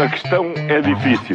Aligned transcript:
A 0.00 0.08
questão 0.08 0.52
é 0.68 0.80
difícil. 0.80 1.34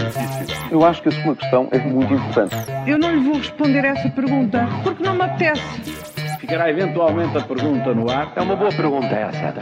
Eu 0.71 0.85
acho 0.85 1.01
que 1.01 1.09
a 1.09 1.11
sua 1.11 1.35
questão 1.35 1.67
é 1.71 1.79
muito 1.79 2.13
importante. 2.13 2.55
Eu 2.87 2.97
não 2.97 3.13
lhe 3.13 3.19
vou 3.19 3.37
responder 3.37 3.83
essa 3.83 4.09
pergunta 4.09 4.65
porque 4.83 5.03
não 5.03 5.15
me 5.15 5.23
apetece. 5.23 5.61
Ficará 6.39 6.69
eventualmente 6.69 7.37
a 7.37 7.41
pergunta 7.41 7.93
no 7.93 8.09
ar. 8.09 8.31
É 8.37 8.41
uma 8.41 8.55
boa 8.55 8.71
pergunta 8.71 9.07
essa. 9.07 9.53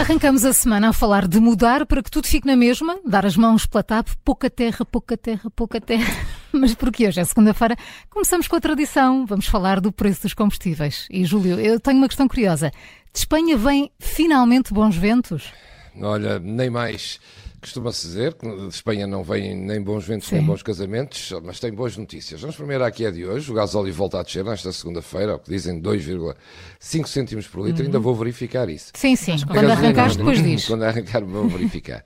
Arrancamos 0.00 0.44
a 0.44 0.52
semana 0.52 0.90
a 0.90 0.92
falar 0.92 1.26
de 1.26 1.40
mudar 1.40 1.84
para 1.84 2.00
que 2.00 2.10
tudo 2.10 2.28
fique 2.28 2.46
na 2.46 2.54
mesma, 2.54 2.98
dar 3.04 3.26
as 3.26 3.36
mãos 3.36 3.66
pela 3.66 3.82
TAP, 3.82 4.10
pouca 4.24 4.48
terra, 4.48 4.84
pouca 4.84 5.16
terra, 5.16 5.50
pouca 5.50 5.80
terra. 5.80 6.14
Mas 6.52 6.76
porque 6.76 7.08
hoje 7.08 7.20
é 7.20 7.24
segunda-feira, 7.24 7.76
começamos 8.08 8.46
com 8.46 8.54
a 8.54 8.60
tradição. 8.60 9.26
Vamos 9.26 9.46
falar 9.46 9.80
do 9.80 9.90
preço 9.90 10.22
dos 10.22 10.34
combustíveis. 10.34 11.08
E, 11.10 11.24
Júlio, 11.24 11.58
eu 11.58 11.80
tenho 11.80 11.98
uma 11.98 12.06
questão 12.06 12.28
curiosa. 12.28 12.70
De 13.12 13.18
Espanha 13.18 13.56
vêm 13.56 13.90
finalmente 13.98 14.72
bons 14.72 14.96
ventos? 14.96 15.52
Olha, 16.00 16.38
nem 16.38 16.70
mais. 16.70 17.18
Costuma-se 17.62 18.08
dizer 18.08 18.34
que 18.34 18.44
de 18.44 18.66
Espanha 18.74 19.06
não 19.06 19.22
vêm 19.22 19.54
nem 19.54 19.80
bons 19.80 20.04
ventos 20.04 20.28
Sim. 20.28 20.34
nem 20.34 20.44
bons 20.44 20.64
casamentos, 20.64 21.32
mas 21.44 21.60
tem 21.60 21.72
boas 21.72 21.96
notícias. 21.96 22.40
Vamos 22.40 22.56
primeiro 22.56 22.82
aqui 22.82 23.06
a 23.06 23.10
de 23.12 23.24
hoje. 23.24 23.48
O 23.52 23.54
gasóleo 23.54 23.94
volta 23.94 24.18
a 24.18 24.22
descer 24.24 24.44
nesta 24.44 24.72
segunda-feira, 24.72 25.30
ao 25.30 25.38
que 25.38 25.48
dizem 25.48 25.80
2,5 25.80 27.06
cêntimos 27.06 27.46
por 27.46 27.64
litro. 27.64 27.84
Ainda 27.84 28.00
vou 28.00 28.16
verificar 28.16 28.68
isso. 28.68 28.90
Sim, 28.94 29.14
sim. 29.14 29.36
A 29.44 29.46
Quando 29.46 29.70
arrancares, 29.70 30.16
depois 30.16 30.42
diz. 30.42 30.66
Quando 30.66 30.82
arrancar, 30.82 31.22
vou 31.24 31.48
verificar. 31.48 32.04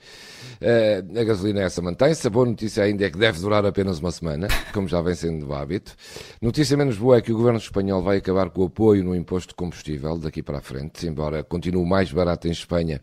Eh, 0.60 1.02
a 1.16 1.24
gasolina 1.24 1.62
essa 1.62 1.80
mantém-se. 1.80 2.26
A 2.26 2.30
boa 2.30 2.44
notícia 2.44 2.82
ainda 2.84 3.06
é 3.06 3.10
que 3.10 3.16
deve 3.16 3.40
durar 3.40 3.64
apenas 3.64 3.98
uma 3.98 4.10
semana, 4.10 4.48
como 4.74 4.86
já 4.86 5.00
vem 5.00 5.14
sendo 5.14 5.46
do 5.46 5.54
hábito. 5.54 5.94
Notícia 6.40 6.76
menos 6.76 6.98
boa 6.98 7.16
é 7.16 7.22
que 7.22 7.32
o 7.32 7.36
governo 7.36 7.58
espanhol 7.58 8.02
vai 8.02 8.18
acabar 8.18 8.50
com 8.50 8.60
o 8.60 8.66
apoio 8.66 9.02
no 9.02 9.16
imposto 9.16 9.48
de 9.48 9.54
combustível 9.54 10.18
daqui 10.18 10.42
para 10.42 10.58
a 10.58 10.62
frente, 10.62 11.06
embora 11.06 11.42
continue 11.42 11.86
mais 11.86 12.12
barato 12.12 12.46
em 12.46 12.50
Espanha. 12.50 13.00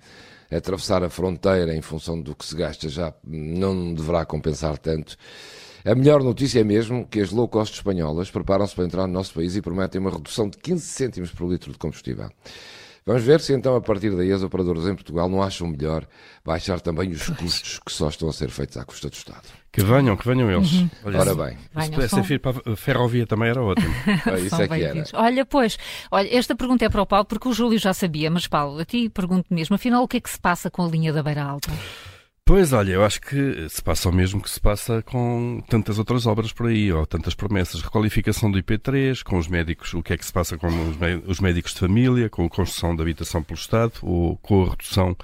Atravessar 0.56 1.04
a 1.04 1.10
fronteira 1.10 1.76
em 1.76 1.82
função 1.82 2.22
do 2.22 2.36
que 2.36 2.46
se 2.46 2.56
gasta 2.56 2.88
já 2.90 3.14
não 3.24 3.94
deverá 3.94 4.26
compensar 4.26 4.78
tanto. 4.78 5.18
A 5.86 5.94
melhor 5.95 6.23
notícia 6.23 6.62
é 6.62 6.64
mesmo 6.64 7.06
que 7.06 7.20
as 7.20 7.32
low 7.32 7.48
cost 7.48 7.76
espanholas 7.76 8.32
preparam-se 8.32 8.73
para 8.73 8.86
entrar 8.86 9.06
no 9.06 9.14
nosso 9.14 9.34
país 9.34 9.56
e 9.56 9.62
prometem 9.62 10.00
uma 10.00 10.12
redução 10.12 10.48
de 10.48 10.58
15 10.58 10.86
cêntimos 10.86 11.32
por 11.32 11.50
litro 11.50 11.72
de 11.72 11.78
combustível. 11.78 12.30
Vamos 13.06 13.23
ver 13.23 13.42
se 13.42 13.54
então 13.54 13.76
a 13.76 13.82
partir 13.82 14.16
daí 14.16 14.32
as 14.32 14.44
operadoras 14.44 14.88
em 14.88 14.96
Portugal 14.96 15.28
não 15.28 15.44
acham 15.44 15.68
melhor 15.68 16.08
baixar 16.44 16.80
também 16.80 17.12
os 17.12 17.28
custos 17.30 17.80
que 17.80 17.92
só 17.92 18.08
estão 18.08 18.30
a 18.30 18.34
ser 18.34 18.50
feitos 18.50 18.78
à 18.78 18.86
custa 18.86 19.10
do 19.10 19.14
Estado. 19.14 19.44
Que 19.73 19.84
venham, 19.84 20.16
que 20.16 20.26
venham 20.28 20.50
eles. 20.50 20.72
Uhum. 20.72 20.90
Olha, 21.04 21.20
Ora 21.20 21.36
bem, 21.36 21.58
Se 21.84 21.92
pudesse 21.92 22.22
vir 22.22 22.40
para 22.40 22.72
a 22.72 22.76
ferrovia 22.76 23.26
também 23.26 23.50
era 23.50 23.62
ótimo. 23.62 23.94
isso 24.38 24.50
São 24.50 24.62
é 24.62 24.68
que 24.68 24.84
era. 24.84 25.04
Olha, 25.14 25.45
pois, 25.45 25.78
olha, 26.12 26.38
esta 26.38 26.56
pergunta 26.56 26.86
é 26.86 26.90
para 26.90 27.02
o 27.02 27.06
Paulo, 27.06 27.26
porque 27.26 27.50
o 27.50 27.54
Júlio 27.54 27.80
já 27.80 27.94
sabia, 27.94 28.30
mas 28.30 28.48
Paulo, 28.48 28.80
a 28.80 28.86
ti 28.86 29.10
pergunto 29.10 29.54
mesmo, 29.54 29.76
afinal, 29.76 30.04
o 30.04 30.08
que 30.08 30.17
é 30.17 30.22
que 30.22 30.30
se 30.30 30.40
passa 30.40 30.70
com 30.70 30.86
a 30.86 30.88
linha 30.88 31.12
da 31.12 31.23
Beira 31.23 31.44
Alta? 31.44 31.72
Pois, 32.45 32.73
olha, 32.73 32.91
eu 32.91 33.05
acho 33.05 33.22
que 33.22 33.69
se 33.69 33.81
passa 33.81 34.09
o 34.09 34.11
mesmo 34.11 34.41
que 34.41 34.49
se 34.49 34.59
passa 34.59 35.02
com 35.02 35.63
tantas 35.69 35.97
outras 35.97 36.25
obras 36.25 36.52
por 36.52 36.67
aí, 36.67 36.91
ou 36.91 37.05
tantas 37.05 37.33
promessas. 37.33 37.81
Requalificação 37.81 38.52
do 38.52 38.61
IP3, 38.61 39.23
com 39.23 39.38
os 39.38 39.47
médicos, 39.47 39.94
o 39.94 40.03
que 40.03 40.11
é 40.11 40.17
que 40.17 40.25
se 40.25 40.33
passa 40.33 40.58
com 40.58 40.67
os, 40.67 40.97
mé- 40.97 41.21
os 41.25 41.39
médicos 41.39 41.73
de 41.73 41.80
família, 41.80 42.30
com 42.30 42.45
a 42.45 42.49
construção 42.49 42.94
de 42.95 43.02
habitação 43.02 43.41
pelo 43.41 43.58
Estado, 43.58 43.94
ou 44.02 44.36
com 44.38 44.66
a 44.66 44.69
redução 44.71 45.16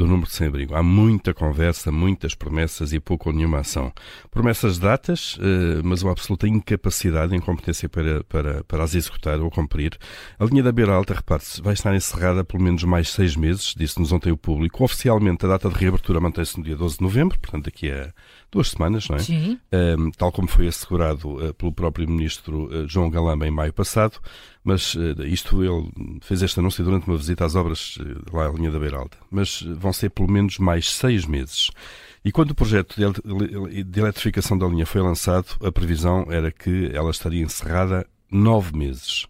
do 0.00 0.06
número 0.06 0.28
de 0.28 0.34
sem-abrigo. 0.34 0.74
Há 0.74 0.82
muita 0.82 1.34
conversa, 1.34 1.92
muitas 1.92 2.34
promessas 2.34 2.94
e 2.94 2.98
pouco 2.98 3.28
ou 3.28 3.34
nenhuma 3.34 3.58
ação. 3.58 3.92
Promessas 4.30 4.76
de 4.76 4.80
datas, 4.80 5.36
eh, 5.38 5.82
mas 5.84 6.02
uma 6.02 6.12
absoluta 6.12 6.48
incapacidade 6.48 7.34
e 7.34 7.36
incompetência 7.36 7.86
para, 7.86 8.24
para, 8.24 8.64
para 8.64 8.82
as 8.82 8.94
executar 8.94 9.38
ou 9.40 9.50
cumprir. 9.50 9.98
A 10.38 10.44
linha 10.46 10.62
da 10.62 10.72
Beira 10.72 10.94
Alta, 10.94 11.12
repare-se, 11.12 11.60
vai 11.60 11.74
estar 11.74 11.94
encerrada 11.94 12.42
pelo 12.42 12.62
menos 12.62 12.82
mais 12.84 13.10
seis 13.10 13.36
meses, 13.36 13.74
disse-nos 13.76 14.10
ontem 14.10 14.32
o 14.32 14.38
público. 14.38 14.82
Oficialmente, 14.82 15.44
a 15.44 15.50
data 15.50 15.68
de 15.68 15.74
reabertura 15.74 16.18
mantém-se 16.18 16.56
no 16.56 16.64
dia 16.64 16.76
12 16.76 16.96
de 16.96 17.02
novembro, 17.02 17.38
portanto, 17.38 17.66
daqui 17.66 17.90
a 17.90 18.10
duas 18.50 18.70
semanas, 18.70 19.06
não 19.06 19.16
é? 19.16 19.18
Sim. 19.18 19.58
Um, 19.70 20.10
tal 20.12 20.32
como 20.32 20.48
foi 20.48 20.66
assegurado 20.66 21.28
uh, 21.28 21.52
pelo 21.52 21.72
próprio 21.72 22.08
Ministro 22.08 22.88
João 22.88 23.10
Galamba 23.10 23.46
em 23.46 23.50
maio 23.50 23.72
passado, 23.72 24.18
mas 24.62 24.94
uh, 24.94 25.22
isto 25.24 25.62
ele 25.64 25.90
fez 26.20 26.42
este 26.42 26.60
anúncio 26.60 26.84
durante 26.84 27.06
uma 27.06 27.16
visita 27.16 27.44
às 27.44 27.54
obras 27.54 27.96
uh, 27.96 28.36
lá 28.36 28.46
à 28.46 28.52
linha 28.52 28.70
da 28.70 28.78
Beira 28.78 28.98
Alta. 28.98 29.16
Mas 29.30 29.62
uh, 29.62 29.74
vão 29.76 29.92
ser 29.92 30.10
pelo 30.10 30.30
menos 30.30 30.58
mais 30.58 30.90
seis 30.92 31.24
meses. 31.26 31.70
E 32.24 32.30
quando 32.30 32.50
o 32.50 32.54
projeto 32.54 32.94
de 32.96 33.02
ele- 33.04 33.84
de 33.84 34.00
eletrificação 34.00 34.58
da 34.58 34.66
linha 34.66 34.84
foi 34.84 35.00
lançado, 35.00 35.46
a 35.64 35.72
previsão 35.72 36.26
era 36.30 36.50
que 36.52 36.90
ela 36.92 37.10
estaria 37.10 37.42
encerrada 37.42 38.06
nove 38.30 38.76
meses. 38.76 39.26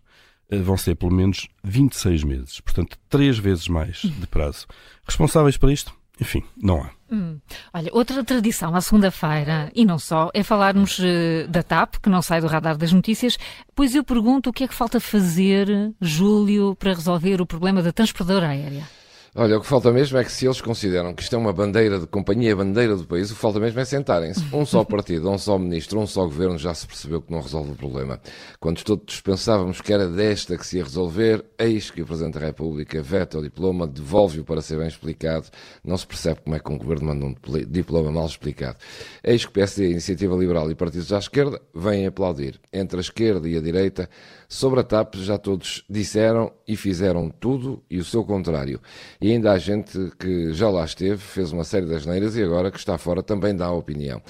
Vão 0.64 0.76
ser 0.76 0.96
pelo 0.96 1.12
menos 1.14 1.46
26 1.62 2.24
meses, 2.24 2.60
portanto, 2.60 2.98
três 3.08 3.38
vezes 3.38 3.68
mais 3.68 3.98
de 3.98 4.26
prazo. 4.26 4.66
Responsáveis 5.04 5.56
por 5.56 5.70
isto? 5.70 5.94
Enfim, 6.20 6.42
não 6.60 6.82
há. 6.82 6.90
Hum. 7.10 7.40
Olha, 7.72 7.90
outra 7.92 8.22
tradição 8.22 8.74
à 8.74 8.80
segunda-feira, 8.80 9.70
e 9.74 9.84
não 9.84 9.98
só, 9.98 10.30
é 10.34 10.42
falarmos 10.42 11.00
eh, 11.02 11.46
da 11.48 11.62
TAP, 11.62 11.96
que 11.96 12.10
não 12.10 12.22
sai 12.22 12.40
do 12.40 12.46
radar 12.46 12.76
das 12.76 12.92
notícias, 12.92 13.38
pois 13.74 13.94
eu 13.94 14.04
pergunto 14.04 14.50
o 14.50 14.52
que 14.52 14.64
é 14.64 14.68
que 14.68 14.74
falta 14.74 15.00
fazer, 15.00 15.66
Júlio, 16.00 16.76
para 16.76 16.92
resolver 16.92 17.40
o 17.40 17.46
problema 17.46 17.82
da 17.82 17.92
transportadora 17.92 18.48
aérea. 18.48 18.84
Olha, 19.32 19.58
o 19.58 19.60
que 19.60 19.66
falta 19.66 19.92
mesmo 19.92 20.18
é 20.18 20.24
que 20.24 20.32
se 20.32 20.44
eles 20.44 20.60
consideram 20.60 21.14
que 21.14 21.22
isto 21.22 21.36
é 21.36 21.38
uma 21.38 21.52
bandeira 21.52 22.00
de 22.00 22.06
companhia, 22.08 22.56
bandeira 22.56 22.96
do 22.96 23.06
país, 23.06 23.30
o 23.30 23.34
que 23.34 23.40
falta 23.40 23.60
mesmo 23.60 23.78
é 23.78 23.84
sentarem-se. 23.84 24.44
Um 24.52 24.66
só 24.66 24.82
partido, 24.82 25.30
um 25.30 25.38
só 25.38 25.56
ministro, 25.56 26.00
um 26.00 26.06
só 26.06 26.24
governo 26.24 26.58
já 26.58 26.74
se 26.74 26.84
percebeu 26.84 27.22
que 27.22 27.30
não 27.30 27.40
resolve 27.40 27.70
o 27.70 27.76
problema. 27.76 28.20
Quando 28.58 28.82
todos 28.82 29.20
pensávamos 29.20 29.80
que 29.80 29.92
era 29.92 30.08
desta 30.08 30.58
que 30.58 30.66
se 30.66 30.78
ia 30.78 30.82
resolver, 30.82 31.44
eis 31.56 31.92
que 31.92 32.02
o 32.02 32.06
Presidente 32.06 32.40
da 32.40 32.46
República 32.46 33.00
veta 33.00 33.38
o 33.38 33.42
diploma, 33.42 33.86
devolve-o 33.86 34.42
para 34.42 34.60
ser 34.60 34.78
bem 34.78 34.88
explicado. 34.88 35.46
Não 35.84 35.96
se 35.96 36.08
percebe 36.08 36.40
como 36.42 36.56
é 36.56 36.58
que 36.58 36.72
um 36.72 36.76
governo 36.76 37.06
manda 37.06 37.24
um 37.24 37.32
dipl- 37.32 37.66
diploma 37.70 38.10
mal 38.10 38.26
explicado. 38.26 38.78
Eis 39.22 39.44
que 39.46 39.52
PSD, 39.52 39.90
Iniciativa 39.92 40.34
Liberal 40.34 40.68
e 40.72 40.74
partidos 40.74 41.12
à 41.12 41.18
esquerda 41.18 41.60
vêm 41.72 42.04
aplaudir. 42.04 42.60
Entre 42.72 42.96
a 42.98 43.00
esquerda 43.00 43.48
e 43.48 43.56
a 43.56 43.60
direita, 43.60 44.10
sobre 44.48 44.80
a 44.80 44.82
TAP 44.82 45.14
já 45.18 45.38
todos 45.38 45.84
disseram 45.88 46.50
e 46.66 46.74
fizeram 46.76 47.30
tudo 47.30 47.80
e 47.88 47.98
o 47.98 48.04
seu 48.04 48.24
contrário. 48.24 48.80
E 49.20 49.32
ainda 49.32 49.52
há 49.52 49.58
gente 49.58 49.98
que 50.18 50.52
já 50.52 50.70
lá 50.70 50.84
esteve, 50.84 51.18
fez 51.18 51.52
uma 51.52 51.62
série 51.64 51.84
de 51.86 51.94
asneiras 51.94 52.36
e 52.36 52.42
agora 52.42 52.70
que 52.70 52.78
está 52.78 52.96
fora 52.96 53.22
também 53.22 53.54
dá 53.54 53.66
a 53.66 53.72
opinião. 53.72 54.20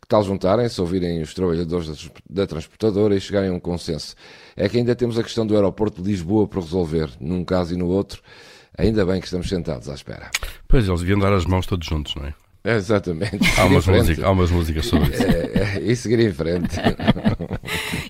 Que 0.00 0.08
tal 0.08 0.24
juntarem-se, 0.24 0.80
ouvirem 0.80 1.22
os 1.22 1.32
trabalhadores 1.32 1.86
da 1.86 1.94
trans- 1.94 2.10
da 2.28 2.46
transportadora 2.46 3.14
e 3.14 3.20
chegarem 3.20 3.50
a 3.50 3.52
um 3.52 3.60
consenso? 3.60 4.16
É 4.56 4.68
que 4.68 4.76
ainda 4.76 4.94
temos 4.96 5.16
a 5.18 5.22
questão 5.22 5.46
do 5.46 5.54
aeroporto 5.54 6.02
de 6.02 6.10
Lisboa 6.10 6.48
por 6.48 6.62
resolver, 6.64 7.08
num 7.20 7.44
caso 7.44 7.74
e 7.74 7.76
no 7.76 7.86
outro. 7.86 8.20
Ainda 8.76 9.04
bem 9.06 9.20
que 9.20 9.26
estamos 9.26 9.48
sentados 9.48 9.88
à 9.88 9.94
espera. 9.94 10.30
Pois, 10.66 10.86
eles 10.88 11.00
deviam 11.00 11.18
dar 11.20 11.32
as 11.32 11.44
mãos 11.46 11.66
todos 11.66 11.86
juntos, 11.86 12.14
não 12.16 12.24
é? 12.24 12.34
É, 12.62 12.74
Exatamente. 12.76 13.38
Há 13.58 13.64
umas, 13.66 13.86
música, 13.86 14.26
há 14.26 14.30
umas 14.30 14.50
músicas 14.50 14.86
sobre 14.86 15.10
isso. 15.10 15.22
É, 15.22 15.78
é, 15.78 15.80
e 15.82 15.96
seguir 15.96 16.20
em 16.20 16.32
frente. 16.32 16.76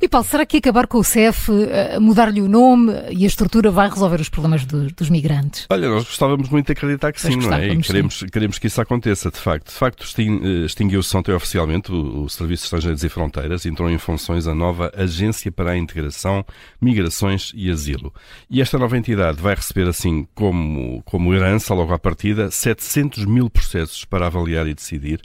E 0.03 0.09
Paulo, 0.09 0.27
será 0.27 0.47
que 0.47 0.57
acabar 0.57 0.87
com 0.87 0.97
o 0.97 1.05
CEF, 1.05 1.51
eh, 1.53 1.99
mudar-lhe 1.99 2.41
o 2.41 2.49
nome 2.49 2.91
e 3.11 3.25
a 3.25 3.27
estrutura 3.27 3.71
vai 3.71 3.87
resolver 3.91 4.19
os 4.19 4.31
problemas 4.31 4.65
do- 4.65 4.91
dos 4.91 5.11
migrantes? 5.11 5.67
Olha, 5.69 5.91
nós 5.91 6.05
gostávamos 6.05 6.49
muito 6.49 6.67
de 6.67 6.73
acreditar 6.73 7.13
que 7.13 7.21
sim, 7.21 7.37
não 7.37 7.53
é? 7.53 7.69
E 7.69 7.77
queremos, 7.83 8.23
queremos 8.33 8.59
que 8.59 8.67
isso 8.67 8.81
aconteça, 8.81 9.31
de 9.31 9.37
facto. 9.37 9.67
De 9.67 9.75
facto, 9.75 10.07
eh, 10.19 10.65
extinguiu-se 10.65 11.15
ontem 11.15 11.35
oficialmente 11.35 11.93
o, 11.93 12.23
o 12.23 12.31
Serviço 12.31 12.63
de 12.63 12.67
Estrangeiros 12.69 13.05
e 13.05 13.09
Fronteiras, 13.11 13.67
entrou 13.67 13.91
em 13.91 13.99
funções 13.99 14.47
a 14.47 14.55
nova 14.55 14.91
Agência 14.97 15.53
para 15.53 15.73
a 15.73 15.77
Integração, 15.77 16.47
Migrações 16.81 17.53
e 17.55 17.71
Asilo. 17.71 18.11
E 18.49 18.63
esta 18.63 18.79
nova 18.79 18.97
entidade 18.97 19.39
vai 19.43 19.55
receber, 19.55 19.87
assim 19.87 20.27
como, 20.35 21.03
como 21.05 21.35
herança, 21.35 21.75
logo 21.75 21.93
à 21.93 21.99
partida, 21.99 22.51
700 22.51 23.27
mil 23.27 23.51
processos 23.51 24.07
para 24.07 24.27
avaliar 24.29 24.67
e 24.67 24.73
decidir. 24.73 25.21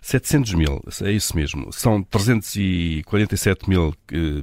700 0.00 0.54
mil, 0.54 0.80
é 1.02 1.10
isso 1.12 1.36
mesmo. 1.36 1.70
São 1.74 2.02
347 2.02 3.68
mil 3.68 3.94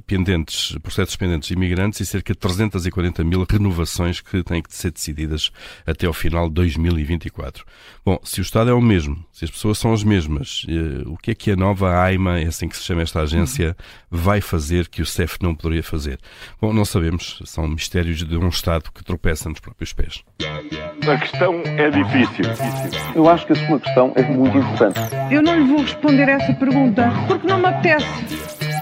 pendentes, 0.06 0.76
processos 0.82 1.16
pendentes 1.16 1.48
de 1.48 1.54
imigrantes 1.54 2.00
e 2.00 2.06
cerca 2.06 2.32
de 2.32 2.38
340 2.38 3.24
mil 3.24 3.46
renovações 3.48 4.20
que 4.20 4.42
têm 4.42 4.62
que 4.62 4.74
ser 4.74 4.90
decididas 4.90 5.50
até 5.86 6.06
ao 6.06 6.12
final 6.12 6.48
de 6.48 6.54
2024. 6.54 7.64
Bom, 8.04 8.18
se 8.24 8.40
o 8.40 8.42
Estado 8.42 8.70
é 8.70 8.74
o 8.74 8.80
mesmo, 8.80 9.24
se 9.32 9.44
as 9.44 9.50
pessoas 9.50 9.78
são 9.78 9.92
as 9.92 10.02
mesmas, 10.02 10.66
eh, 10.68 11.02
o 11.06 11.16
que 11.16 11.30
é 11.30 11.34
que 11.34 11.50
a 11.50 11.56
nova 11.56 12.02
AIMA, 12.02 12.40
é 12.40 12.46
assim 12.46 12.68
que 12.68 12.76
se 12.76 12.82
chama 12.82 13.02
esta 13.02 13.20
agência, 13.20 13.76
vai 14.10 14.40
fazer 14.40 14.88
que 14.88 15.02
o 15.02 15.06
CEF 15.06 15.38
não 15.40 15.54
poderia 15.54 15.82
fazer? 15.82 16.18
Bom, 16.60 16.72
não 16.72 16.84
sabemos. 16.84 17.40
São 17.44 17.66
mistérios 17.68 18.24
de 18.24 18.36
um 18.36 18.48
Estado 18.48 18.90
que 18.92 19.04
tropeça 19.04 19.48
nos 19.48 19.60
próprios 19.60 19.92
pés. 19.92 20.22
A 21.08 21.16
questão 21.18 21.62
é 21.64 21.90
difícil. 21.90 22.44
Eu 23.14 23.28
acho 23.28 23.46
que 23.46 23.52
a 23.52 23.66
sua 23.66 23.80
questão 23.80 24.12
é 24.16 24.22
muito 24.22 24.58
importante. 24.58 25.00
Eu 25.30 25.42
não 25.42 25.58
lhe 25.58 25.64
vou 25.64 25.82
responder 25.82 26.28
essa 26.28 26.52
pergunta 26.54 27.10
porque 27.26 27.46
não 27.46 27.58
me 27.58 27.66
apetece. 27.66 28.61